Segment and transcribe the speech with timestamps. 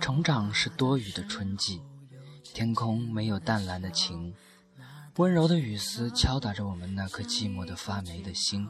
[0.00, 1.82] 成长是多雨的春季，
[2.42, 4.34] 天空没有淡蓝的晴，
[5.16, 8.68] 温柔的雨丝敲打着我们那颗寂寞的发霉的心，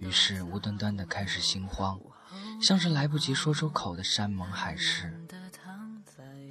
[0.00, 2.00] 于是无端端的开始心慌，
[2.60, 5.18] 像是来不及说出口的山盟海誓。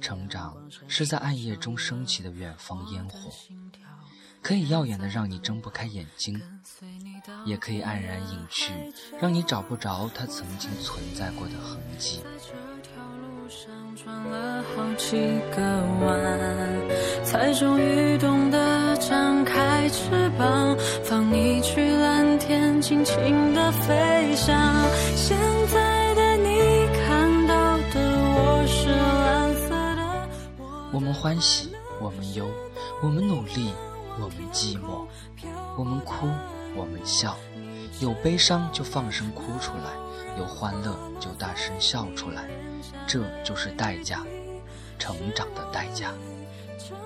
[0.00, 0.56] 成长
[0.88, 3.30] 是在暗夜中升起的远方烟火，
[4.42, 6.42] 可以耀眼的让你睁不开眼睛，
[7.46, 8.72] 也可以黯然隐去，
[9.20, 12.20] 让你找不着它曾经存在过的痕迹。
[15.12, 15.18] 几
[15.54, 15.60] 个
[16.00, 24.56] 弯，才终于懂得张开翅膀，放你去蓝天，尽情的飞翔。
[25.14, 25.36] 现
[25.70, 28.00] 在的你看到的
[28.34, 30.28] 我是蓝色的。
[30.90, 31.70] 我们欢喜，
[32.00, 32.46] 我们忧，
[33.02, 33.70] 我们努力，
[34.18, 35.04] 我们寂寞，
[35.76, 36.26] 我们哭，
[36.74, 37.36] 我们笑，
[38.00, 39.92] 有悲伤就放声哭出来，
[40.38, 42.48] 有欢乐就大声笑出来。
[43.06, 44.24] 这就是代价，
[45.02, 46.12] 成长的代价，
[46.78, 46.96] 成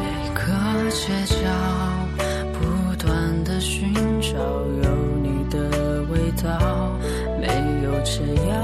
[0.00, 0.04] 每
[0.34, 1.36] 个街角
[2.52, 2.58] 不
[2.96, 4.90] 断的寻找有
[5.22, 6.50] 你的味道，
[7.40, 7.46] 没
[7.84, 8.18] 有解
[8.50, 8.63] 药。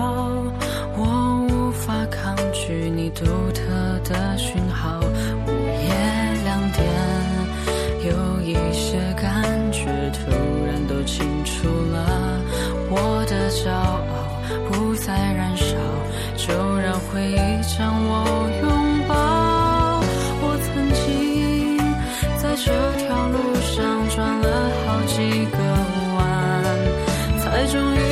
[13.62, 15.77] 骄傲不再燃烧
[16.34, 18.11] 就让回忆将我
[18.62, 20.00] 拥抱。
[20.42, 21.76] 我曾经
[22.38, 23.76] 在这条路上
[24.09, 24.49] 转了
[24.87, 25.59] 好几个
[26.16, 26.19] 弯
[27.41, 28.09] 才终于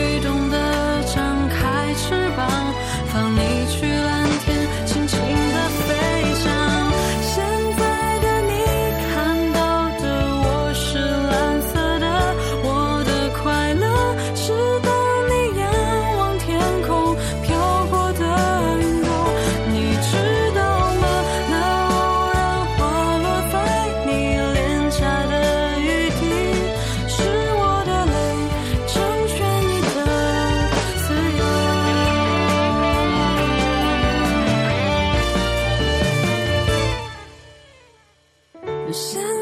[38.88, 39.38] 我